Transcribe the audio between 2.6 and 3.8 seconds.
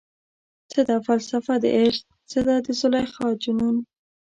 د زلیخا جنون؟